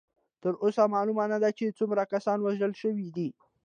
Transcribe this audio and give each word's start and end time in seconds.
تر 0.43 0.53
اوسه 0.63 0.83
معلومه 0.95 1.25
نه 1.33 1.37
ده 1.43 1.49
چې 1.57 1.75
څومره 1.79 2.03
کسان 2.13 2.37
وژل 2.41 2.73
شوي 2.83 3.07
دي. 3.15 3.29